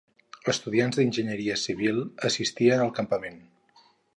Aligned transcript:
Estudiants 0.53 0.97
d'enginyeria 0.99 1.59
civil 1.65 2.01
assistien 2.31 2.85
al 2.87 2.93
campament. 3.01 3.39